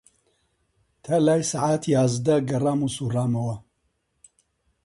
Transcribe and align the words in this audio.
تا 1.03 1.15
لای 1.25 1.41
سەعات 1.51 1.83
یازدە 1.95 2.35
گەڕام 2.49 2.79
و 2.83 2.93
سووڕامەوە 2.95 3.55